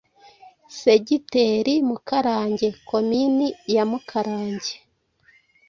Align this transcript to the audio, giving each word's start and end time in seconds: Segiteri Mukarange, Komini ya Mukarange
Segiteri 0.81 1.73
Mukarange, 1.87 2.69
Komini 2.89 3.47
ya 3.75 3.83
Mukarange 3.89 4.73